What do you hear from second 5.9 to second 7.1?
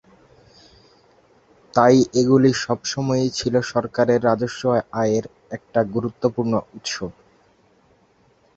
গুরুত্বপূর্ণ উৎস।